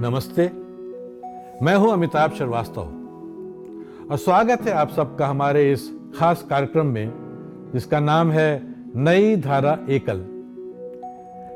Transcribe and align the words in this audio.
नमस्ते। 0.00 0.42
मैं 1.64 1.74
हूँ 1.74 1.92
अमिताभ 1.92 2.32
श्रीवास्तव। 2.32 4.08
और 4.10 4.16
स्वागत 4.16 4.62
है 4.62 4.72
आप 4.72 4.90
सबका 4.90 5.26
हमारे 5.26 5.72
इस 5.72 5.88
खास 6.16 6.42
कार्यक्रम 6.42 6.86
में, 6.86 7.12
जिसका 7.72 8.00
नाम 8.00 8.30
है 8.30 8.74
नई 8.96 9.36
धारा 9.36 9.78
एकल। 9.88 10.20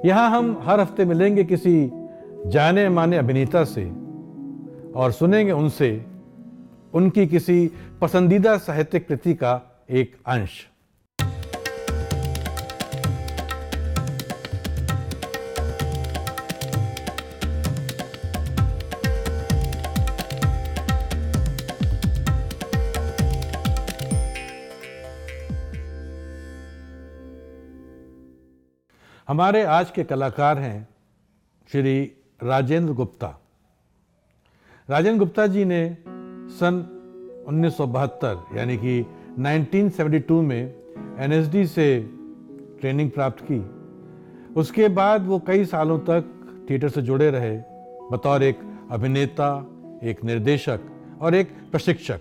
यहाँ 0.08 0.30
हम 0.30 0.62
हर 0.64 0.80
हफ़्ते 0.80 1.04
मिलेंगे 1.04 1.44
किसी 1.44 1.90
जाने 2.46 2.88
माने 2.88 3.16
अभिनेता 3.16 3.64
से, 3.64 3.84
और 4.96 5.12
सुनेंगे 5.12 5.52
उनसे 5.52 6.06
उनकी 6.94 7.26
किसी 7.26 7.70
पसंदीदा 8.00 8.56
साहित्यिक 8.56 9.08
कृति 9.08 9.34
का 9.34 9.60
एक 9.90 10.16
अंश। 10.26 10.50
हमारे 29.30 29.62
आज 29.62 29.90
के 29.90 30.04
कलाकार 30.04 30.58
हैं 30.58 30.88
श्री 31.72 32.12
राजेंद्र 32.42 32.92
गुप्ता। 32.92 33.40
राजेंद्र 34.90 35.18
गुप्ता 35.18 35.46
जी 35.46 35.64
ने 35.64 35.96
सन 36.50 36.72
1972 37.48 38.56
यानी 38.56 38.76
कि 38.76 39.06
1972 39.38 40.42
में 40.42 40.74
एनएसडी 41.18 41.66
से 41.66 42.00
ट्रेनिंग 42.80 43.10
प्राप्त 43.10 43.46
की। 43.52 43.70
उसके 44.54 44.88
बाद 44.88 45.26
वो 45.26 45.38
कई 45.38 45.64
सालों 45.64 45.98
तक 45.98 46.24
थिएटर 46.70 46.88
से 46.88 47.02
जुड़े 47.02 47.30
रहे, 47.30 47.56
बतौर 48.12 48.42
एक 48.42 48.58
अभिनेता, 48.90 49.66
एक 50.02 50.24
निर्देशक 50.24 50.80
और 51.20 51.34
एक 51.34 51.52
प्रशिक्षक। 51.70 52.20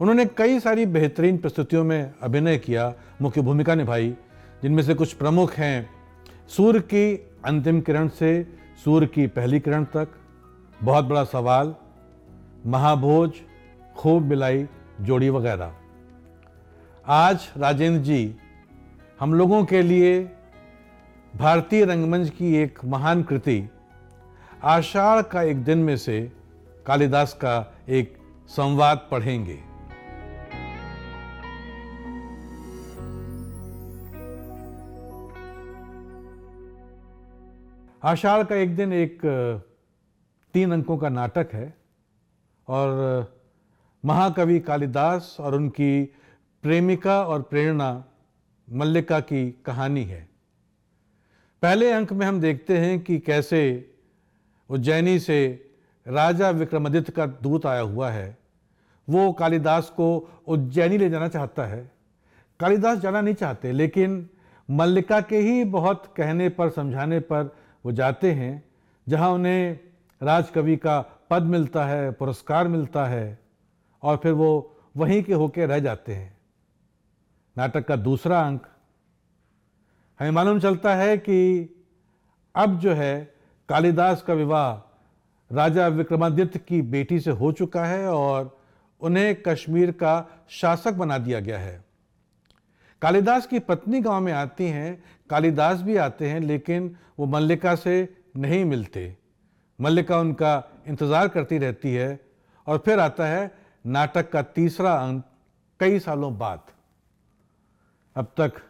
उन्होंने 0.00 0.26
कई 0.26 0.60
सारी 0.60 0.86
बेहतरीन 0.86 1.38
प्रस्तुतियों 1.38 1.84
में 1.84 2.14
अभिनय 2.22 2.58
किया, 2.58 2.94
मुख्य 3.22 3.40
भूमिका 3.40 3.74
निभाई, 3.74 4.16
जिनमें 4.62 4.82
से 4.82 4.94
कुछ 4.94 5.12
प्रमुख 5.12 5.52
हैं 5.52 6.01
सूर्य 6.56 6.80
की 6.80 7.30
अंतिम 7.44 7.80
किरण 7.80 8.08
से 8.08 8.30
सूर्य 8.84 9.06
की 9.06 9.26
पहली 9.26 9.60
किरण 9.60 9.84
तक, 9.84 10.08
बहुत 10.82 11.04
बड़ा 11.04 11.24
सवाल, 11.24 11.74
महाभोज, 12.66 13.32
खूब 13.96 14.22
मिलाई 14.22 14.66
जोड़ी 15.00 15.28
वगैरह। 15.28 15.72
आज 17.06 17.48
राजेंद्र 17.56 18.02
जी, 18.02 18.36
हम 19.20 19.34
लोगों 19.34 19.64
के 19.64 19.82
लिए 19.82 20.20
भारतीय 21.34 21.84
रंगमंच 21.84 22.30
की 22.30 22.54
एक 22.56 22.84
महान 22.84 23.22
कृति, 23.22 23.68
आषाढ़ 24.64 25.22
का 25.22 25.42
एक 25.42 25.64
दिन 25.64 25.78
में 25.78 25.96
से 25.96 26.32
कालिदास 26.86 27.32
का 27.32 27.74
एक 27.88 28.16
संवाद 28.48 29.08
पढ़ेंगे। 29.10 29.71
आषाढ़ 38.02 38.42
का 38.44 38.54
एक 38.54 38.74
दिन 38.76 38.92
एक 38.92 39.18
तीन 40.54 40.72
अंकों 40.72 40.96
का 40.98 41.08
नाटक 41.08 41.48
है 41.52 41.74
और 42.68 43.36
महाकवि 44.04 44.58
कालिदास 44.60 45.36
और 45.40 45.54
उनकी 45.54 46.02
प्रेमिका 46.64 47.22
और 47.22 47.42
प्रेरणा 47.42 48.04
मल्लिका 48.68 49.20
की 49.20 49.50
कहानी 49.66 50.04
है। 50.04 50.28
पहले 51.62 51.90
अंक 51.90 52.12
में 52.12 52.26
हम 52.26 52.40
देखते 52.40 52.78
हैं 52.78 52.98
कि 53.00 53.18
कैसे 53.18 53.62
उज्जैनी 54.70 55.18
से 55.18 55.70
राजा 56.06 56.50
विक्रमादित्य 56.50 57.12
का 57.12 57.26
दूत 57.26 57.66
आया 57.66 57.80
हुआ 57.80 58.10
है। 58.10 58.36
वो 59.08 59.32
कालिदास 59.32 59.90
को 59.90 60.08
उज्जैनी 60.48 60.98
ले 60.98 61.10
जाना 61.10 61.28
चाहता 61.28 61.66
है। 61.66 61.90
कालिदास 62.60 62.98
जाना 62.98 63.20
नहीं 63.20 63.34
चाहते, 63.34 63.72
लेकिन 63.72 64.28
मल्लिका 64.68 65.20
के 65.20 65.38
ही 65.38 65.64
बहुत 65.64 66.14
कहने 66.16 66.48
पर, 66.48 66.70
समझाने 66.70 67.20
पर 67.20 67.56
वो 67.84 67.92
जाते 67.92 68.32
हैं, 68.32 68.64
जहाँ 69.08 69.30
उन्हें 69.30 69.78
राजकवि 70.22 70.76
का 70.76 71.00
पद 71.00 71.42
मिलता 71.42 71.84
है, 71.84 72.12
पुरस्कार 72.12 72.68
मिलता 72.68 73.06
है, 73.06 73.38
और 74.02 74.16
फिर 74.16 74.32
वो 74.32 74.76
वहीं 74.96 75.22
के 75.22 75.34
होके 75.34 75.66
रह 75.66 75.78
जाते 75.78 76.14
हैं। 76.14 76.36
नाटक 77.58 77.84
का 77.88 77.96
दूसरा 77.96 78.40
अंक। 78.40 78.66
हमें 80.20 80.30
मालूम 80.30 80.60
चलता 80.60 80.94
है 80.94 81.18
कि 81.18 81.68
अब 82.54 82.78
जो 82.78 82.94
है, 82.94 83.34
कालिदास 83.68 84.22
का 84.22 84.34
विवाह 84.34 84.88
राजा 85.54 85.88
विक्रमादित्य 85.88 86.58
की 86.58 86.82
बेटी 86.82 87.20
से 87.20 87.30
हो 87.30 87.52
चुका 87.52 87.84
है, 87.84 88.08
और 88.08 88.60
उन्हें 89.00 89.42
कश्मीर 89.42 89.90
का 89.90 90.44
शासक 90.48 90.92
बना 90.92 91.18
दिया 91.18 91.40
गया 91.40 91.58
है। 91.58 91.84
कालिदास 93.02 93.46
की 93.46 93.58
पत्नी 93.58 94.00
गाँव 94.00 94.20
में 94.20 94.32
आती 94.32 94.64
हैं 94.64 95.04
कालिदास 95.32 95.80
भी 95.82 95.96
आते 95.98 96.28
हैं, 96.28 96.40
लेकिन 96.40 96.96
वो 97.18 97.26
मल्लिका 97.28 97.74
से 97.76 97.96
नहीं 98.36 98.64
मिलते। 98.64 99.16
मल्लिका 99.78 100.18
उनका 100.18 100.52
इंतज़ार 100.88 101.28
करती 101.28 101.58
रहती 101.58 101.94
है 101.94 102.20
और 102.66 102.78
फिर 102.78 103.00
आता 103.00 103.26
है 103.26 103.50
नाटक 103.84 104.30
का 104.30 104.42
तीसरा 104.54 104.92
अंक 104.98 105.24
कई 105.80 105.98
सालों 105.98 106.36
बाद। 106.38 106.60
अब 108.16 108.32
तक 108.36 108.60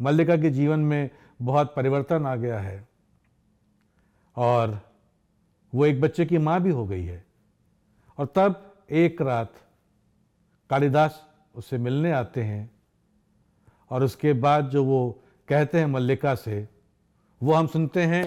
मल्लिका 0.00 0.36
के 0.36 0.50
जीवन 0.50 0.80
में 0.80 1.10
बहुत 1.40 1.72
परिवर्तन 1.76 2.26
आ 2.26 2.34
गया 2.36 2.58
है 2.58 2.88
और 4.36 4.78
वो 5.72 5.86
एक 5.86 6.00
बच्चे 6.00 6.26
की 6.26 6.38
माँ 6.40 6.60
भी 6.60 6.70
हो 6.70 6.86
गई 6.86 7.04
है। 7.04 7.24
और 8.18 8.26
तब 8.34 8.62
एक 8.92 9.22
रात 9.22 9.52
कालिदास 10.70 11.22
उससे 11.54 11.78
मिलने 11.78 12.12
आते 12.12 12.42
हैं 12.42 12.70
और 13.90 14.04
उसके 14.04 14.32
बाद 14.34 14.68
जो 14.68 14.84
वो 14.84 15.00
कहते 15.50 15.78
हैं 15.78 15.86
मल्लिका 15.86 16.34
से, 16.34 16.68
वो 17.40 17.52
हम 17.54 17.66
सुनते 17.66 18.02
हैं 18.02 18.22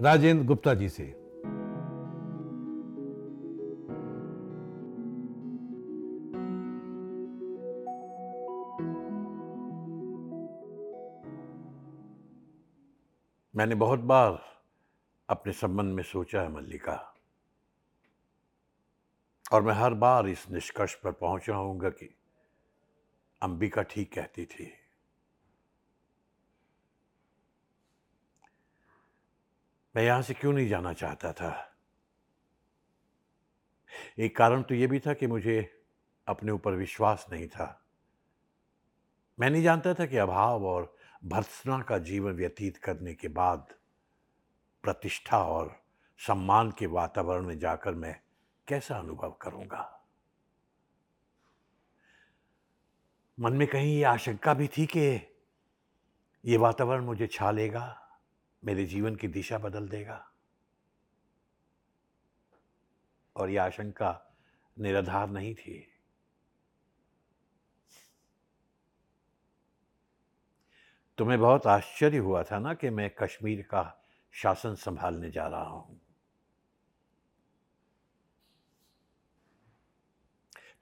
राजेंद्र 0.00 0.44
गुप्ता 0.46 0.74
जी 0.74 0.88
से। 0.88 1.04
मैंने 13.54 13.74
बहुत 13.74 14.00
बार 14.00 14.38
अपने 15.28 15.52
संबंध 15.52 15.94
में 15.94 16.02
सोचा 16.02 16.42
है 16.42 16.52
मल्लिका, 16.52 16.96
और 19.52 19.62
मैं 19.62 19.74
हर 19.74 19.94
बार 19.96 20.28
इस 20.28 20.46
निष्कर्ष 20.50 20.94
पर 20.94 21.12
पहुँचा 21.12 21.56
हूँगा 21.56 21.90
कि 21.90 22.14
अंबिका 23.42 23.82
ठीक 23.82 24.12
कहती 24.14 24.44
थी। 24.46 24.72
मैं 29.96 30.04
यहाँ 30.04 30.22
से 30.22 30.34
क्यों 30.34 30.52
नहीं 30.52 30.68
जाना 30.68 30.92
चाहता 30.92 31.32
था? 31.32 31.76
एक 34.18 34.36
कारण 34.36 34.62
तो 34.62 34.74
यह 34.74 34.88
भी 34.88 35.00
था 35.00 35.14
कि 35.14 35.26
मुझे 35.26 35.84
अपने 36.26 36.52
ऊपर 36.52 36.72
विश्वास 36.72 37.26
नहीं 37.32 37.48
था। 37.48 37.86
मैं 39.40 39.50
नहीं 39.50 39.62
जानता 39.62 39.94
था 39.94 40.06
कि 40.06 40.16
अभाव 40.16 40.64
और 40.64 40.96
भर्सना 41.24 41.80
का 41.80 41.98
जीवन 41.98 42.32
व्यतीत 42.32 42.76
करने 42.76 43.14
के 43.14 43.28
बाद 43.28 43.74
प्रतिष्ठा 44.82 45.44
और 45.44 45.82
सम्मान 46.18 46.70
के 46.70 46.86
वातावरण 46.86 47.46
में 47.46 47.58
जाकर 47.58 47.94
मैं 47.94 48.20
कैसा 48.68 48.96
अनुभव 48.96 49.30
करूँगा? 49.30 50.06
मन 53.40 53.52
में 53.52 53.68
कहीं 53.68 53.96
ये 53.96 54.04
आशंका 54.04 54.54
भी 54.54 54.68
थी 54.68 54.86
कि 54.86 55.34
ये 56.44 56.56
वातावरण 56.56 57.04
मुझे 57.04 57.26
छा 57.26 57.50
लेगा? 57.50 58.03
मेरे 58.64 58.86
जीवन 58.86 59.16
की 59.16 59.28
दिशा 59.28 59.58
बदल 59.58 59.88
देगा। 59.88 60.30
और 63.36 63.50
यह 63.50 63.64
आशंका 63.64 64.36
निराधार 64.78 65.28
नहीं 65.28 65.54
थी। 65.54 65.88
तुम्हें 71.18 71.40
बहुत 71.40 71.66
आश्चर्य 71.66 72.18
हुआ 72.18 72.42
था 72.42 72.58
ना 72.58 72.74
कि 72.74 72.90
मैं 72.90 73.10
कश्मीर 73.10 73.62
का 73.62 74.04
शासन 74.32 74.74
संभालने 74.74 75.30
जा 75.30 75.46
रहा 75.46 75.64
हूँ। 75.64 76.00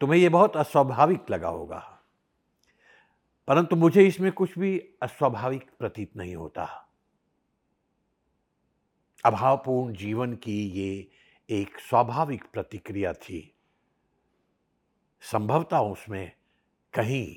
तुम्हें 0.00 0.20
यह 0.20 0.30
बहुत 0.30 0.56
अस्वाभाविक 0.56 1.30
लगा 1.30 1.48
होगा। 1.48 1.98
परंतु 3.48 3.76
मुझे 3.76 4.06
इसमें 4.06 4.32
कुछ 4.32 4.58
भी 4.58 4.78
अस्वाभाविक 4.78 5.70
प्रतीत 5.78 6.16
नहीं 6.16 6.36
होता। 6.36 6.91
अभावपूर्ण 9.24 9.94
जीवन 9.94 10.34
की 10.34 10.68
ये 10.68 11.10
एक 11.50 11.78
स्वाभाविक 11.78 12.44
प्रतिक्रिया 12.52 13.12
थी। 13.12 13.54
संभवतः 15.20 15.78
उसमें 15.78 16.32
कहीं 16.94 17.36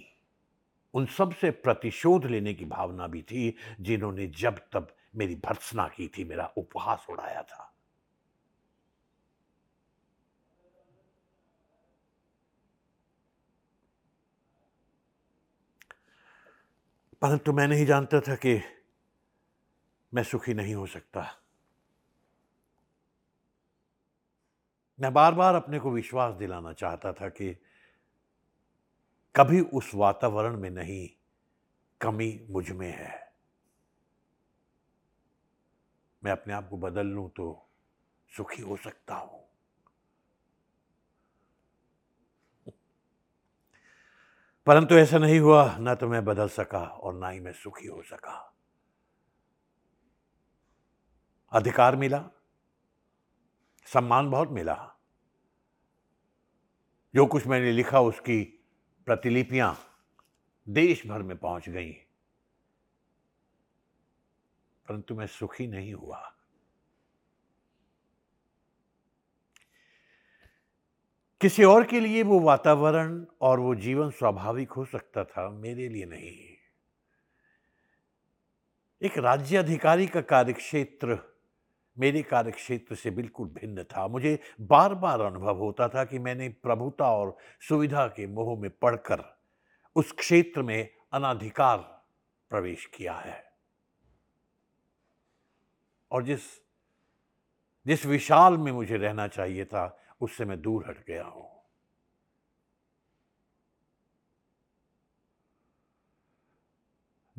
उन 0.94 1.06
सबसे 1.06 1.52
प्रतिशोध 1.52 2.26
लेने 2.26 2.54
की 2.54 2.66
भावना 2.66 3.08
भी 3.08 3.22
थी, 3.22 3.56
जिन्होंने 3.82 4.28
जब 4.28 4.60
तब 4.74 4.96
मेरी 5.16 5.36
भर्त्सना 5.36 5.88
की 5.88 6.08
थी, 6.08 6.24
मेरा 6.24 6.54
उपहास 6.58 7.06
उड़ाया 7.10 7.44
था। 7.44 7.76
परंतु 17.22 17.54
मैं 17.54 17.68
नहीं 17.68 17.86
जानता 17.86 18.22
था 18.22 18.36
कि 18.36 18.62
मैं 20.14 20.24
सुखी 20.24 20.54
नहीं 20.54 20.76
हो 20.76 20.86
सकता। 20.86 21.45
मैं 25.00 25.14
बार 25.14 25.34
बार 25.34 25.56
अपने 25.56 25.80
को 25.80 25.92
विश्वास 25.92 26.34
दिलाना 26.34 26.74
चाहता 26.74 27.14
था 27.14 27.30
कि 27.30 27.56
कभी 29.36 29.62
उस 29.62 29.92
वातावरण 29.96 30.58
में 30.58 30.70
नहीं 30.70 31.10
कमी 32.02 32.48
मुझमें 32.50 32.92
है। 32.92 33.34
मैं 36.24 36.32
अपने 36.32 36.54
आप 36.54 36.70
को 36.70 36.78
बदल 36.78 37.08
लूँ 37.08 37.30
तो 37.30 37.70
सुखी 38.38 38.62
हो 38.62 38.78
सकता 38.78 39.16
हूँ। 39.16 39.44
परंतु 44.68 44.96
ऐसा 44.96 45.18
नहीं 45.18 45.40
हुआ, 45.40 45.78
ना 45.78 45.96
तो 45.96 46.08
मैं 46.08 46.26
बदल 46.26 46.48
सका 46.48 46.80
और 46.80 47.14
ना 47.14 47.30
ही 47.30 47.40
मैं 47.40 47.54
सुखी 47.54 47.88
हो 47.88 48.02
सका। 48.02 48.56
अधिकार 51.52 51.96
मिला 51.96 52.30
सम्मान 53.86 54.30
बहुत 54.30 54.50
मिला। 54.50 54.96
जो 57.16 57.26
कुछ 57.26 57.48
मैंने 57.48 57.72
लिखा 57.72 58.00
उसकी 58.00 58.44
प्रतिलिपियाँ 59.06 59.80
देश 60.70 61.08
भर 61.08 61.22
में 61.22 61.38
पहुँच 61.38 61.70
गई। 61.70 61.92
परंतु 64.88 65.16
मैं 65.16 65.28
सुखी 65.28 65.68
नहीं 65.68 65.94
हुआ। 65.94 66.36
किसी 71.42 71.64
और 71.64 71.84
के 71.84 72.00
लिए 72.00 72.24
वो 72.24 72.40
वातावरण 72.40 73.26
और 73.42 73.60
वो 73.60 73.76
जीवन 73.76 74.10
स्वाभाविक 74.10 74.72
हो 74.72 74.86
सकता 74.86 75.24
था, 75.24 75.50
मेरे 75.50 75.90
लिए 75.90 76.06
नहीं। 76.06 76.56
एक 79.02 79.18
राज्य 79.18 79.58
अधिकारी 79.58 80.08
का 80.08 80.22
कार्यक्षेत्र 80.22 81.35
मेरे 82.00 82.24
कार्यक्षेत्र 82.24 82.96
से 82.96 83.12
बिल्कुल 83.12 83.48
भिन्न 83.48 83.84
था। 83.84 84.08
मुझे 84.08 84.40
बार 84.62 84.94
बार 84.94 85.22
अनुभव 85.22 85.58
होता 85.58 85.90
था 85.90 86.06
कि 86.06 86.20
मैंने 86.20 86.50
प्रभुता 86.50 87.12
और 87.12 87.38
सुविधा 87.70 88.08
के 88.08 88.28
मोह 88.28 88.60
में 88.60 88.72
पढ़कर 88.72 89.42
उस 89.96 90.12
क्षेत्र 90.12 90.62
में 90.62 90.90
अनाधिकार 91.14 91.78
प्रवेश 92.50 92.86
किया 92.86 93.14
है। 93.14 93.54
और 96.12 96.24
जिस 96.24 96.42
जिस 97.88 98.06
विशाल 98.06 98.58
में 98.58 98.72
मुझे 98.72 98.98
रहना 98.98 99.28
चाहिए 99.28 99.66
था, 99.66 100.00
उससे 100.22 100.46
मैं 100.46 100.62
दूर 100.62 100.86
हट 100.88 101.06
गया 101.08 101.26
हूँ। 101.26 101.56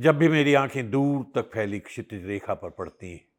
जब 0.01 0.19
भी 0.19 0.29
मेरी 0.29 0.55
आँखें 0.55 0.91
दूर 0.91 1.33
तक 1.35 1.51
फैली, 1.53 1.81
क्षितिज 1.81 2.27
रेखा 2.27 2.55
पर 2.55 2.71
पड़ती 2.71 3.33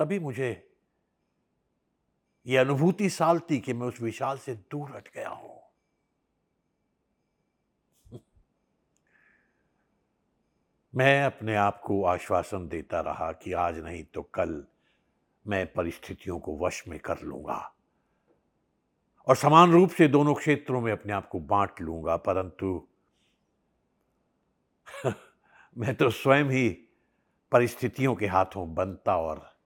तभी 0.00 0.18
मुझे 0.18 0.70
यह 2.46 2.60
अनुभूति 2.60 3.10
सालती 3.10 3.60
कि 3.60 3.72
मैं 3.72 3.86
उस 3.86 4.00
विशाल 4.00 4.38
से 4.38 4.54
दूर 4.54 4.96
हट 4.96 5.08
गया 5.14 5.28
हूँ। 5.28 5.62
मैं 10.94 11.24
अपने 11.24 11.56
आप 11.56 11.80
को 11.80 12.04
आश्वासन 12.04 12.68
देता 12.68 13.00
रहा 13.00 13.32
कि 13.32 13.52
आज 13.52 13.78
नहीं 13.78 14.04
तो 14.04 14.22
कल 14.22 14.66
मैं 15.46 15.72
परिस्थितियों 15.72 16.38
को 16.38 16.58
वश 16.58 16.88
में 16.88 17.00
कर 17.00 17.20
लूँगा 17.20 17.74
और 19.26 19.36
समान 19.36 19.72
रूप 19.72 19.90
से 19.90 20.08
दोनों 20.08 20.34
क्षेत्रों 20.34 20.80
में 20.80 20.92
अपने 20.92 21.12
आप 21.12 21.28
को 21.28 21.40
बांट 21.40 21.80
लूँगा, 21.80 22.16
परंतु 22.16 22.88
मैं 25.78 25.94
तो 25.94 26.10
स्वयं 26.10 26.44
ही 26.44 26.68
परिस्थितियों 27.52 28.14
के 28.14 28.26
हाथों 28.26 28.74
बनता 28.74 29.16
और 29.16 29.59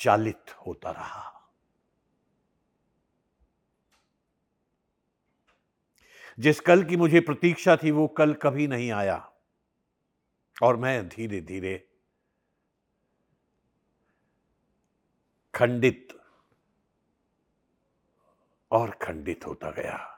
चालित 0.00 0.50
होता 0.66 0.90
रहा। 0.90 1.52
जिस 6.38 6.60
कल 6.60 6.84
की 6.84 6.96
मुझे 6.96 7.20
प्रतीक्षा 7.20 7.76
थी, 7.76 7.90
वो 7.90 8.08
कल 8.08 8.34
कभी 8.34 8.66
नहीं 8.66 8.92
आया। 8.92 9.32
और 10.62 10.76
मैं 10.76 11.08
धीरे 11.08 11.40
धीरे 11.40 11.88
खंडित 15.54 16.08
और 18.70 18.90
खंडित 18.90 19.46
होता 19.46 19.70
गया। 19.70 20.09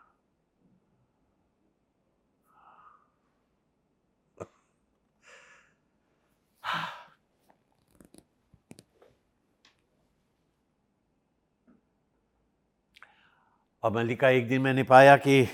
और 13.82 13.92
मल्लिका 13.92 14.28
एक 14.28 14.48
दिन 14.48 14.62
मैंने 14.62 14.82
पाया 14.82 15.16
कि 15.16 15.46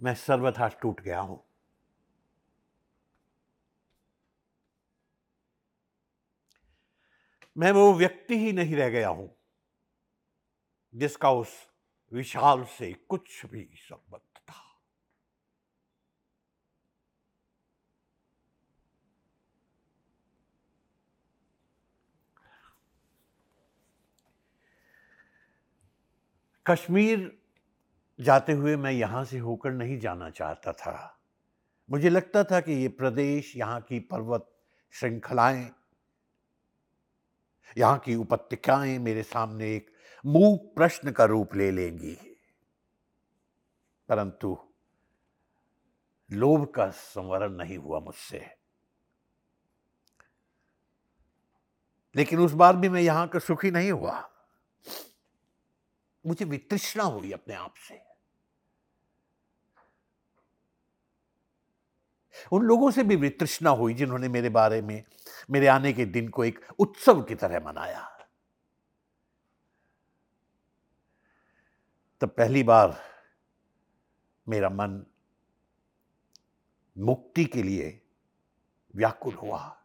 मैं 0.00 0.14
सर्वथा 0.14 0.68
टूट 0.82 1.00
गया 1.00 1.20
हूँ। 1.20 1.42
मैं 7.56 7.70
वो 7.72 7.92
व्यक्ति 7.94 8.38
ही 8.38 8.52
नहीं 8.52 8.76
रह 8.76 8.88
गया 8.88 9.08
हूँ 9.08 9.30
जिसका 10.94 11.30
उस 11.32 11.48
विशाल 12.12 12.64
से 12.78 12.92
कुछ 13.08 13.46
भी 13.46 13.68
संबंध 13.80 14.38
था 14.48 14.60
कश्मीर 26.66 27.42
जाते 28.20 28.52
हुए 28.52 28.76
मैं 28.76 28.92
यहाँ 28.92 29.24
से 29.24 29.38
होकर 29.38 29.70
नहीं 29.70 29.98
जाना 29.98 30.30
चाहता 30.30 30.72
था। 30.72 31.20
मुझे 31.90 32.08
लगता 32.08 32.44
था 32.44 32.60
कि 32.60 32.72
ये 32.72 32.88
प्रदेश, 32.88 33.56
यहाँ 33.56 33.80
की 33.80 34.00
पर्वत 34.00 34.50
श्रृंखलाएँ, 34.90 35.70
यहाँ 37.78 37.98
की 37.98 38.14
उपत्यकाएँ 38.14 38.98
मेरे 38.98 39.22
सामने 39.22 39.76
एक 39.76 39.90
मूक 40.26 40.74
प्रश्न 40.76 41.10
का 41.10 41.24
रूप 41.24 41.54
ले 41.54 41.70
लेंगी। 41.70 42.38
परंतु 44.08 44.58
लोभ 46.32 46.66
का 46.66 46.90
संवरण 46.90 47.52
नहीं 47.52 47.78
हुआ 47.78 48.00
मुझसे। 48.00 48.46
लेकिन 52.16 52.38
उस 52.38 52.52
बार 52.52 52.76
भी 52.76 52.88
मैं 52.88 53.00
यहाँ 53.00 53.28
का 53.28 53.38
सुखी 53.38 53.70
नहीं 53.70 53.92
हुआ। 53.92 54.31
मुझे 56.26 56.44
वितृष्णा 56.44 57.04
हुई 57.04 57.32
अपने 57.32 57.54
आप 57.54 57.74
से। 57.88 58.02
उन 62.52 62.62
लोगों 62.62 62.90
से 62.90 63.02
भी 63.02 63.16
वितृष्णा 63.16 63.70
हुई 63.70 63.94
जिन्होंने 63.94 64.28
मेरे 64.28 64.48
बारे 64.48 64.82
में, 64.82 65.04
मेरे 65.50 65.66
आने 65.66 65.92
के 65.92 66.04
दिन 66.04 66.28
को 66.28 66.44
एक 66.44 66.66
उत्सव 66.78 67.22
की 67.22 67.34
तरह 67.34 67.66
मनाया। 67.66 68.08
तब 72.20 72.28
पहली 72.28 72.62
बार 72.62 73.00
मेरा 74.48 74.68
मन 74.68 75.06
मुक्ति 76.98 77.44
के 77.44 77.62
लिए 77.62 78.06
व्याकुल 78.94 79.34
हुआ। 79.34 79.82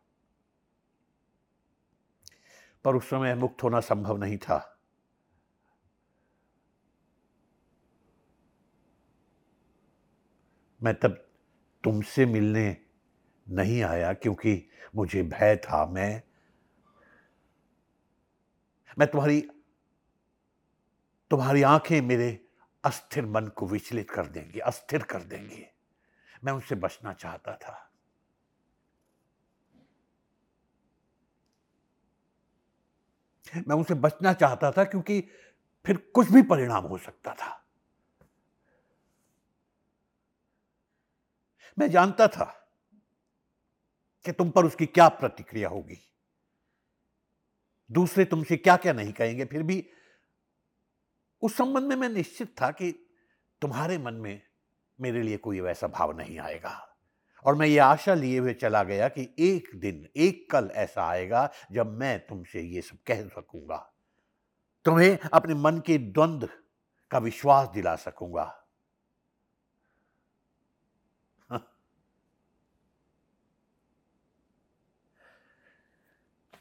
पर 2.83 2.95
उस 2.95 3.09
समय 3.09 3.35
मुक्त 3.35 3.63
होना 3.63 3.79
संभव 3.79 4.17
नहीं 4.17 4.37
था। 4.37 4.76
मैं 10.83 10.99
तब 10.99 11.27
तुमसे 11.83 12.25
मिलने 12.25 12.77
नहीं 13.49 13.83
आया 13.83 14.13
क्योंकि 14.13 14.69
मुझे 14.95 15.23
भय 15.23 15.55
था। 15.55 15.85
मैं 15.85 16.21
मैं 18.99 19.07
तुम्हारी 19.07 19.41
तुम्हारी 21.31 21.61
आँखें 21.61 22.01
मेरे 22.01 22.45
अस्थिर 22.83 23.25
मन 23.25 23.47
को 23.47 23.67
विचलित 23.67 24.11
कर 24.11 24.27
देंगी, 24.27 24.59
अस्थिर 24.59 25.03
कर 25.03 25.23
देंगी। 25.23 25.65
मैं 26.43 26.53
उनसे 26.53 26.75
बचना 26.75 27.13
चाहता 27.13 27.55
था। 27.55 27.91
मैं 33.67 33.75
उनसे 33.75 33.93
बचना 33.93 34.33
चाहता 34.33 34.71
था 34.71 34.83
क्योंकि 34.83 35.27
फिर 35.85 35.97
कुछ 35.97 36.31
भी 36.31 36.41
परिणाम 36.41 36.83
हो 36.83 36.97
सकता 36.97 37.33
था। 37.33 37.66
मैं 41.77 41.89
जानता 41.91 42.27
था 42.27 42.53
कि 44.25 44.31
तुम 44.31 44.49
पर 44.49 44.65
उसकी 44.65 44.85
क्या 44.85 45.07
प्रतिक्रिया 45.09 45.69
होगी। 45.69 45.97
दूसरे 47.91 48.25
तुमसे 48.25 48.57
क्या 48.57 48.77
क्या 48.77 48.93
नहीं 48.93 49.13
कहेंगे, 49.13 49.45
फिर 49.45 49.63
भी 49.63 49.89
उस 51.41 51.55
संबंध 51.55 51.83
में 51.83 51.95
मैं 51.95 52.09
निश्चित 52.09 52.55
था 52.61 52.71
कि 52.71 52.91
तुम्हारे 53.61 53.97
मन 53.97 54.13
में 54.13 54.41
मेरे 54.99 55.21
लिए 55.21 55.37
कोई 55.37 55.59
वैसा 55.59 55.87
भाव 55.87 56.17
नहीं 56.17 56.39
आएगा। 56.39 56.83
और 57.45 57.55
मैं 57.55 57.67
ये 57.67 57.77
आशा 57.79 58.13
लिए 58.13 58.39
हुए 58.39 58.53
चला 58.53 58.83
गया 58.83 59.07
कि 59.07 59.21
एक 59.39 59.69
दिन, 59.75 60.07
एक 60.17 60.51
कल 60.51 60.69
ऐसा 60.73 61.03
आएगा 61.03 61.49
जब 61.71 61.91
मैं 61.91 62.19
तुमसे 62.27 62.61
ये 62.61 62.81
सब 62.81 62.97
कह 63.07 63.27
सकूँगा। 63.27 63.77
तुम्हें 64.85 65.17
अपने 65.33 65.53
मन 65.53 65.79
के 65.79 65.97
द्वंद्व 65.97 66.49
का 67.11 67.17
विश्वास 67.17 67.67
दिला 67.67 67.95
सकूँगा। 67.95 68.66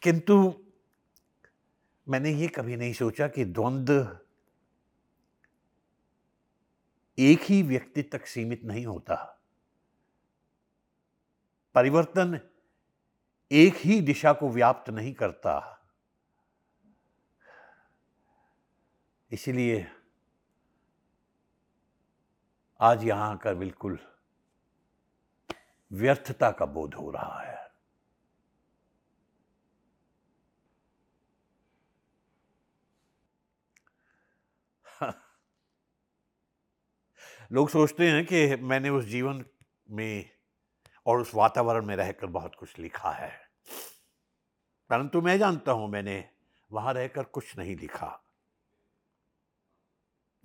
किंतु 0.07 0.55
मैंने 2.09 2.31
ये 2.31 2.49
कभी 2.49 2.77
नहीं 2.77 2.93
सोचा 2.93 3.29
कि 3.29 3.45
द्वंद्व 3.45 4.19
एक 7.19 7.41
ही 7.43 7.63
व्यक्ति 7.63 8.03
तक 8.03 8.27
सीमित 8.27 8.65
नहीं 8.65 8.87
होता। 8.87 9.41
परिवर्तन 11.75 12.41
एक 13.53 13.75
ही 13.77 14.01
दिशा 14.01 14.33
को 14.33 14.49
व्याप्त 14.49 14.91
नहीं 14.91 15.15
करता। 15.15 15.85
इसलिए 19.31 19.91
आज 22.81 23.05
यहाँ 23.05 23.33
आकर 23.33 23.55
बिल्कुल 23.55 23.99
व्यर्थता 25.93 26.51
का 26.51 26.67
बोध 26.67 26.95
हो 26.95 27.11
रहा 27.11 27.41
है। 27.41 27.66
लोग 37.53 37.69
सोचते 37.69 38.11
हैं 38.11 38.27
कि 38.27 38.57
मैंने 38.57 38.89
उस 38.89 39.05
जीवन 39.05 39.45
में 39.91 40.31
और 41.07 41.21
उस 41.21 41.35
वातावरण 41.35 41.85
में 41.85 41.97
रहकर 41.97 42.27
बहुत 42.27 42.55
कुछ 42.55 42.79
लिखा 42.79 43.11
है। 43.11 43.41
परंतु 44.91 45.21
मैं 45.21 45.39
जानता 45.39 45.73
हूँ 45.73 45.89
मैंने 45.89 46.29
वहाँ 46.73 46.95
रहकर 46.95 47.23
कुछ 47.23 47.59
नहीं 47.59 47.77
लिखा। 47.77 48.23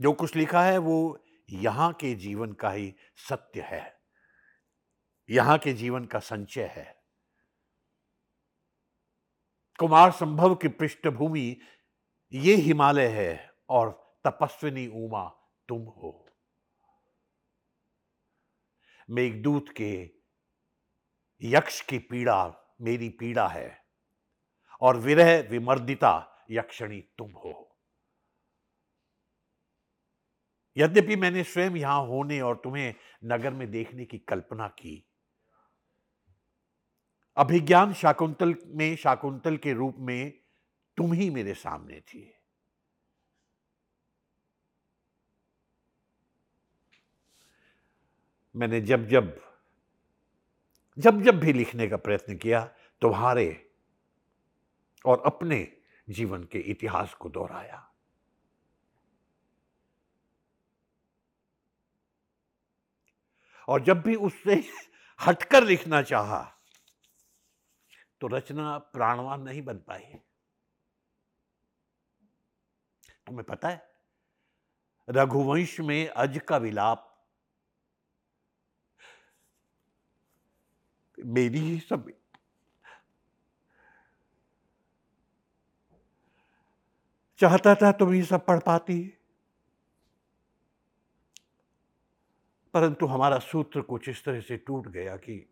जो 0.02 0.14
कुछ 0.14 0.36
लिखा 0.36 0.64
है 0.64 0.78
वो 0.78 1.24
यहाँ 1.50 1.94
के 1.94 2.16
जीवन 2.16 2.54
का 2.54 2.72
ही 2.72 2.96
सत्य 3.30 3.62
है। 3.62 4.00
यहाँ 5.30 5.58
के 5.58 5.74
जीवन 5.74 6.06
का 6.06 6.20
संचय 6.20 6.64
है। 6.64 7.02
कुमार 9.80 10.12
संभव 10.12 10.56
की 10.56 10.68
पृष्ठभूमि 10.68 11.58
ये 12.34 12.56
हिमालय 12.56 13.08
है 13.08 13.54
और 13.70 14.16
तपस्विनी 14.28 14.88
उमा 14.88 15.30
तुम 15.68 15.82
हो। 15.82 16.28
मेघदूत 19.12 19.70
के 19.72 19.94
यक्ष 21.42 21.82
की 21.82 21.98
पीड़ा 22.00 22.40
मेरी 22.82 23.10
पीड़ा 23.10 23.48
है, 23.48 23.70
और 24.82 24.98
विरह 24.98 25.40
विमर्दिता 25.50 26.14
यक्षणी 26.52 27.00
तुम 27.18 27.32
हो। 27.36 27.54
यद्यपि 30.78 31.16
मैंने 31.16 31.44
स्वयं 31.44 31.76
यहाँ 31.76 32.06
होने 32.08 32.42
और 32.42 32.62
तुम्हें 32.64 32.94
नगर 33.26 33.54
में 33.54 33.70
देखने 33.72 34.06
की 34.06 34.18
कल्पना 34.20 34.68
की, 34.68 35.04
अभिज्ञान 37.38 37.94
शाकुंतल 37.94 38.56
में 38.68 38.96
शाकुंतल 38.96 39.58
के 39.58 39.74
रूप 39.74 39.96
में 40.00 40.32
तुम 40.98 41.14
ही 41.14 41.30
मेरे 41.30 41.54
सामने 41.54 42.00
थी। 42.02 42.32
मैंने 48.56 48.82
जब 48.82 49.08
जब 49.08 49.40
जब 50.98 51.22
जब 51.22 51.40
भी 51.40 51.54
लिखने 51.54 51.88
का 51.88 51.98
प्रयत्न 51.98 52.36
किया, 52.38 52.64
तुम्हारे 53.02 53.72
और 55.06 55.22
अपने 55.26 55.78
जीवन 56.08 56.44
के 56.44 56.60
इतिहास 56.60 57.14
को 57.14 57.30
दोहराया। 57.30 57.88
और 63.68 63.84
जब 63.84 64.02
भी 64.02 64.16
उससे 64.16 64.64
हटकर 65.20 65.64
लिखना 65.64 66.02
चाहा 66.02 66.42
तो 68.22 68.28
रचना 68.28 68.78
प्राणवान 68.78 69.42
नहीं 69.42 69.62
बन 69.62 69.78
पाई। 69.78 70.04
तुम्हें 73.28 73.44
पता 73.44 73.70
है, 73.70 73.82
रघुवंश 75.10 75.80
में 75.80 76.08
अज 76.08 76.40
का 76.48 76.58
विलाप 76.58 77.11
मेरी 81.26 81.60
ही 81.60 81.80
सब 81.80 82.12
चाहता 87.40 87.76
था 87.76 87.92
तुम 87.92 88.14
ये 88.14 88.24
सब 88.24 88.46
पढ़ 88.46 88.60
पाती। 88.60 89.18
परंतु 92.74 93.06
हमारा 93.06 93.40
सूत्र 93.40 93.82
कुछ 93.82 94.10
इस 94.10 94.26
तरह 94.26 94.42
से 94.42 94.58
टूट 94.58 94.88
गया 94.88 95.16
कि 95.16 95.48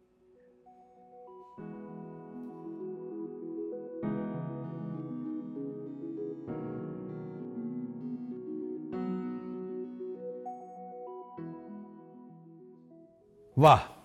वाह 13.58 13.99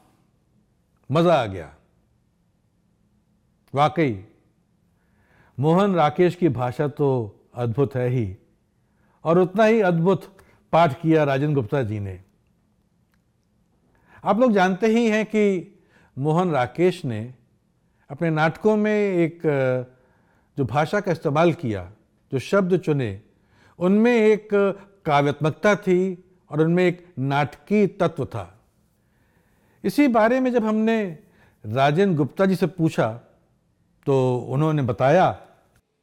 मज़ा 1.15 1.35
आ 1.35 1.47
गया। 1.47 1.73
वाकई, 3.75 4.25
मोहन 5.59 5.95
राकेश 5.95 6.35
की 6.35 6.49
भाषा 6.49 6.89
तो 6.89 7.09
अद्भुत 7.55 7.95
है 7.95 8.09
ही, 8.09 8.37
और 9.25 9.39
उतना 9.39 9.65
ही 9.65 9.81
अद्भुत 9.81 10.25
पाठ 10.73 11.01
किया 11.01 11.25
राजन 11.25 11.55
गुप्ता 11.55 11.83
जी 11.83 12.01
ने। 12.01 12.21
आप 14.25 14.41
लोग 14.41 14.53
जानते 14.53 14.87
ही 14.87 15.07
हैं 15.09 15.25
कि 15.27 15.79
मोहन 16.17 16.51
राकेश 16.51 17.05
ने 17.05 17.23
अपने 18.11 18.31
नाटकों 18.31 18.77
में 18.77 18.93
एक, 18.93 19.41
जो 20.57 20.65
भाषा 20.65 21.01
का 21.01 21.13
इस्तेमाल 21.13 21.53
किया, 21.53 21.91
जो 22.33 22.39
शब्द 22.39 22.77
चुने, 22.79 23.21
उनमें 23.79 24.13
एक 24.13 24.49
काव्यात्मकता 25.07 25.75
थी 25.77 26.25
और 26.51 26.61
उनमें 26.61 26.85
एक 26.85 27.07
नाटकीय 27.19 27.87
तत्व 27.87 28.25
था। 28.27 28.54
इसी 29.85 30.09
बारे 30.09 30.41
में 30.41 30.53
जब 30.53 30.65
हमने 30.65 31.19
राजेंद्र 31.65 32.17
गुप्ता 32.17 32.47
जी 32.47 32.57
से 32.57 32.67
पूछा 32.67 33.13
तो 34.07 34.37
उन्होंने 34.37 34.83
बताया 34.83 35.27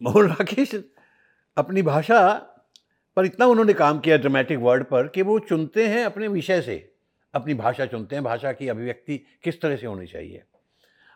मोहन 0.02 0.28
राकेश, 0.28 0.76
अपनी 1.58 1.82
भाषा 1.82 2.34
पर 3.18 3.26
इतना 3.26 3.46
उन्होंने 3.46 3.74
काम 3.74 4.00
किया 4.00 4.18
ड्रामेटिक 4.18 4.60
वर्ड 4.60 4.84
पर 4.84 5.08
कि 5.08 5.22
वो 5.22 5.40
चुनते 5.40 5.88
हैं 5.88 6.06
अपने 6.06 6.28
विषय 6.28 6.62
से। 6.62 6.88
अपनी 7.34 7.54
भाषा 7.54 7.86
चुनते 7.86 8.16
हैं, 8.16 8.24
भाषा 8.24 8.52
की 8.52 8.68
अभिव्यक्ति 8.68 9.18
किस 9.44 9.62
तरह 9.62 9.76
से 9.76 9.88
होनी 9.88 10.08
चाहिए। 10.08 10.44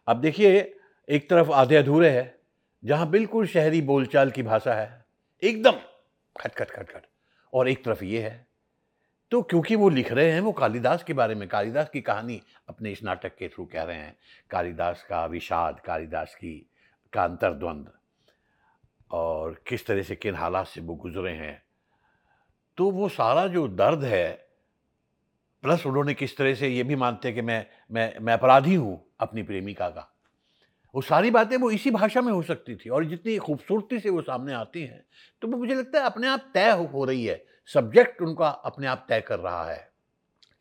अब 0.08 0.22
देखिए, 0.22 0.76
एक 1.10 1.30
तरफ़ 1.30 1.52
आधे 1.52 1.76
अधूरे 1.76 2.10
है, 2.10 2.40
जहाँ 2.84 3.10
बिल्कुल 3.10 3.48
शहरी 3.48 3.82
बोलचाल 3.82 4.32
की 4.32 4.44
भाषा 4.44 4.74
है, 4.74 5.06
एकदम 5.44 5.72
खट 6.36 6.56
खट 6.56 6.72
खट 6.72 6.90
खट 6.90 7.06
और 7.54 7.70
एक 7.70 7.84
तरफ़ 7.86 8.04
ये 8.04 8.22
है 8.22 8.45
तो 9.32 9.42
क्योंकि 9.42 9.76
वो 9.76 9.90
लिख 9.90 10.12
रहे 10.12 10.32
हैं, 10.32 10.40
वो 10.40 10.52
कालिदास 10.52 11.04
के 11.04 11.14
बारे 11.14 11.36
में, 11.36 11.48
कालिदास 11.48 11.90
की 11.90 12.02
कहानी 12.02 12.42
अपने 12.70 12.92
इस 12.92 13.04
नाटक 13.04 13.36
के 13.36 13.48
थ्रू 13.48 13.66
कह 13.66 13.84
रहे 13.84 13.98
हैं। 13.98 14.18
कालिदास 14.50 15.06
का 15.10 15.26
विषाद, 15.26 15.80
कालिदास 15.80 16.36
की 16.36 16.70
का 17.14 17.24
अंतर्द्वंद। 17.24 17.92
और 19.12 19.64
किस 19.68 19.86
तरह 19.86 20.04
से, 20.04 20.16
किन 20.16 20.36
हालात 20.36 20.68
से 20.68 20.82
वो 20.82 20.96
गुजरे 20.96 21.32
हैं। 21.32 21.64
तो 22.78 22.92
वो 22.92 23.10
सारा 23.10 23.48
जो 23.48 23.68
दर्द 23.68 24.04
है, 24.04 24.48
प्लस 25.64 25.86
उन्होंने 25.86 26.14
किस 26.14 26.38
तरह 26.38 26.56
से, 26.56 26.68
ये 26.68 26.84
भी 26.84 26.96
मानते 26.96 27.28
हैं 27.28 27.36
कि 27.36 27.42
मैं 27.42 27.66
मैं 27.92 28.20
मैं 28.20 28.34
अपराधी 28.34 28.76
हूँ 28.76 29.08
अपनी 29.20 29.44
प्रेमिका 29.44 29.90
का। 29.90 30.12
वो 30.96 31.02
सारी 31.02 31.32
बातें 31.32 31.58
वो 31.58 31.72
इसी 31.72 31.92
भाषा 31.92 32.22
में 32.22 32.34
हो 32.34 32.42
सकती 32.42 32.76
थी 32.76 32.90
और 32.90 33.06
जितनी 33.06 33.38
खूबसूरती 33.38 34.00
से 34.00 34.10
वो 34.10 34.22
सामने 34.22 34.54
आती 34.54 34.82
हैं 34.82 35.06
तो 35.42 35.48
वो 35.48 35.58
मुझे 35.58 35.76
लगता 35.76 36.00
है 36.00 36.06
अपने 36.06 36.28
आप 36.28 36.52
तय 36.54 36.72
हो 36.94 37.06
रही 37.06 37.26
है 37.26 37.55
सब्जेक्ट 37.70 38.22
उनका 38.22 38.48
अपने 38.48 38.88
आप 38.88 39.06
तय 39.10 39.22
कर 39.22 39.40
रहा 39.40 39.70
है 39.70 39.90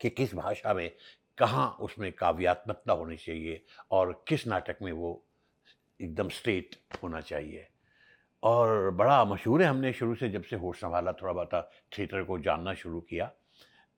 कि 0.01 0.09
किस 0.09 0.33
भाषा 0.35 0.73
में 0.73 0.89
कहाँ 1.37 1.67
उसमें 1.79 2.11
काव्यात्मकता 2.11 2.93
होनी 2.93 3.17
चाहिए 3.17 3.61
और 3.91 4.23
किस 4.27 4.45
नाटक 4.47 4.77
में 4.81 4.91
वो 4.91 5.21
एकदम 5.99 6.29
स्ट्रेट 6.29 6.75
होना 7.03 7.21
चाहिए। 7.21 7.67
और 8.43 8.89
बड़ा 8.91 9.23
मशहूर 9.25 9.61
है, 9.63 9.67
हमने 9.67 9.91
शुरू 9.93 10.15
से 10.15 10.29
जब 10.29 10.43
से 10.43 10.55
होश 10.55 10.79
संभाला, 10.79 11.11
थोड़ा 11.11 11.33
बहुत 11.33 11.69
थिएटर 11.97 12.23
को 12.23 12.39
जानना 12.39 12.73
शुरू 12.73 12.99
किया 13.01 13.31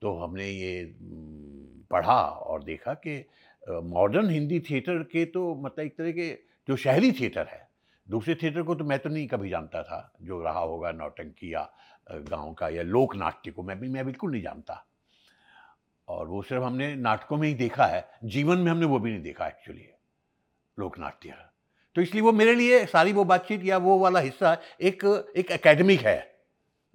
तो 0.01 0.17
हमने 0.19 0.49
ये 0.49 0.95
पढ़ा 1.91 2.21
और 2.21 2.63
देखा 2.63 2.93
कि 2.93 3.23
मॉडर्न 3.63 4.29
हिंदी 4.29 4.59
थिएटर 4.59 5.03
के 5.03 5.25
तो 5.25 5.53
मतलब 5.55 5.85
एक 5.85 5.97
तरह 5.97 6.11
के 6.11 6.29
जो 6.67 6.75
शहरी 6.75 7.11
थिएटर 7.11 7.47
है 7.47 7.66
दूसरे 8.09 8.35
थिएटर 8.35 8.61
को 8.61 8.75
तो 8.75 8.83
मैं 8.83 8.99
तो 8.99 9.09
नहीं 9.09 9.27
कभी 9.27 9.49
जानता 9.49 9.83
था, 9.83 10.13
जो 10.21 10.41
रहा 10.43 10.59
होगा 10.59 10.91
नौटंकी 10.91 11.53
या 11.53 11.69
गाँव 12.11 12.53
का 12.53 12.69
या 12.69 12.83
लोक 12.83 13.15
नाट्य 13.15 13.51
को, 13.51 13.63
मैं 13.63 13.79
भी, 13.79 13.89
मैं 13.89 14.05
बिल्कुल 14.05 14.31
नहीं 14.31 14.41
जानता। 14.41 14.85
और 16.07 16.27
वो 16.27 16.41
सिर्फ़ 16.41 16.63
हमने 16.63 16.95
नाटकों 16.95 17.37
में 17.37 17.47
ही 17.47 17.53
देखा 17.53 17.85
है, 17.85 18.07
जीवन 18.23 18.57
में 18.57 18.71
हमने 18.71 18.85
वो 18.85 18.99
भी 18.99 19.11
नहीं 19.11 19.21
देखा 19.21 19.47
एक्चुअली 19.47 19.87
लोकनाट्य 20.77 21.33
तो 21.95 22.01
इसलिए 22.01 22.21
वो 22.21 22.31
मेरे 22.31 22.53
लिए 22.55 22.85
सारी 22.85 23.13
वो 23.13 23.23
बातचीत 23.23 23.63
या 23.63 23.77
वो 23.77 23.97
वाला 23.99 24.19
हिस्सा 24.19 24.57
एक 24.81 25.03
एक 25.37 25.51
एकेडमिक 25.51 26.01
है। 26.01 26.35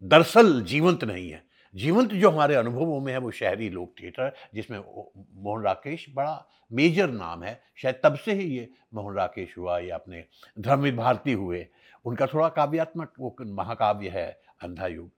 दरअसल 0.03 0.61
जीवंत 0.63 1.05
नहीं 1.05 1.31
है। 1.31 1.43
जीवंत 1.75 2.13
जो 2.13 2.31
हमारे 2.31 2.55
अनुभवों 2.55 3.01
में 3.01 3.13
है 3.13 3.19
वो 3.19 3.31
शहरी 3.31 3.69
लोक 3.71 3.95
थिएटर, 4.01 4.33
जिसमें 4.55 4.79
मोहन 4.79 5.63
राकेश 5.65 6.07
बड़ा 6.15 6.45
मेजर 6.71 7.11
नाम 7.11 7.43
है। 7.43 7.61
शायद 7.77 8.01
तब 8.05 8.17
से 8.17 8.33
ही 8.33 8.45
ये 8.47 8.69
मोहन 8.95 9.17
राकेश 9.17 9.57
हुआ 9.59 9.79
या 9.79 9.95
अपने 9.95 10.25
धर्मवीर 10.59 10.95
भारती 10.97 11.33
हुए। 11.33 11.67
उनका 12.05 12.27
थोड़ा 12.27 12.49
काव्यात्मक 12.51 13.13
वो 13.19 13.37
महाकाव्य 13.41 14.09
है 14.09 14.31
अंधा 14.63 14.87
युग। 14.87 15.11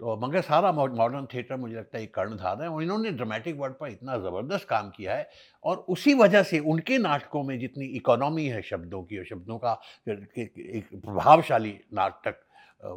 तो 0.00 0.16
मगर 0.16 0.40
सारा 0.40 0.70
मॉडर्न 0.72 1.26
थिएटर 1.26 1.56
मुझे 1.56 1.74
लगता 1.74 1.98
है 1.98 2.06
कर्णधार 2.06 2.62
है। 2.62 2.68
और 2.68 2.82
इन्होंने 2.82 3.10
ड्रामेटिक 3.10 3.56
वर्ड 3.58 3.74
पर 3.74 3.88
इतना 3.88 4.16
ज़बरदस्त 4.18 4.66
काम 4.68 4.90
किया 4.90 5.14
है। 5.14 5.28
और 5.64 5.76
उसी 5.88 6.14
वजह 6.14 6.42
से 6.42 6.58
उनके 6.58 6.98
नाटकों 6.98 7.42
में 7.42 7.58
जितनी 7.58 7.86
इकोनॉमी 7.96 8.46
है 8.46 8.60
शब्दों 8.62 9.02
की, 9.02 9.18
और 9.18 9.24
शब्दों 9.24 9.58
का 9.58 9.80
एक 10.08 10.88
प्रभावशाली 10.94 11.78
नाटक 11.94 12.40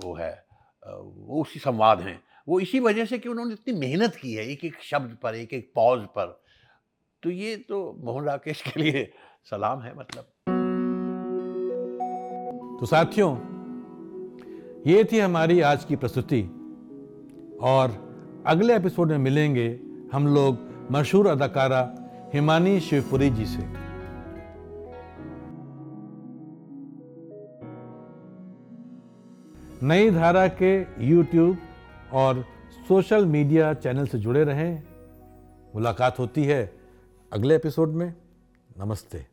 वो 0.03 0.15
है 0.15 0.31
वो 0.83 1.41
उसी 1.41 1.59
संवाद 1.59 2.01
हैं। 2.01 2.21
वो 2.49 2.59
इसी 2.59 2.79
वजह 2.79 3.05
से 3.05 3.19
कि 3.19 3.29
उन्होंने 3.29 3.53
इतनी 3.53 3.79
मेहनत 3.79 4.15
की 4.15 4.33
है 4.33 4.51
एक 4.51 4.65
एक 4.65 4.75
शब्द 4.83 5.17
पर 5.23 5.35
एक 5.35 5.53
एक 5.53 5.71
पॉज 5.75 5.99
पर। 5.99 6.41
तो 7.23 7.29
ये 7.29 7.55
तो 7.55 7.95
मोहन 7.99 8.25
राकेश 8.25 8.61
के 8.61 8.81
लिए 8.81 9.13
सलाम 9.43 9.81
है 9.81 9.93
मतलब। 9.97 10.23
तो 12.79 12.85
साथियों, 12.85 13.35
ये 14.87 15.03
थी 15.03 15.19
हमारी 15.19 15.61
आज 15.61 15.85
की 15.85 15.95
प्रस्तुति। 15.95 16.41
और 17.61 18.09
अगले 18.47 18.75
एपिसोड 18.75 19.11
में 19.11 19.17
मिलेंगे 19.17 19.79
हम 20.13 20.27
लोग 20.27 20.57
मशहूर 20.91 21.27
अदाकारा 21.27 21.95
हिमानी 22.33 22.79
शिवपुरी 22.79 23.29
जी 23.29 23.45
से। 23.45 23.79
नई 29.85 30.11
धारा 30.11 30.47
के 30.47 30.85
YouTube 30.85 31.55
और 32.13 32.45
सोशल 32.87 33.25
मीडिया 33.25 33.73
चैनल 33.73 34.07
से 34.07 34.17
जुड़े 34.17 34.43
रहें। 34.43 34.83
मुलाकात 35.75 36.19
होती 36.19 36.43
है 36.43 36.73
अगले 37.33 37.55
एपिसोड 37.55 37.89
में। 37.89 38.13
नमस्ते। 38.77 39.25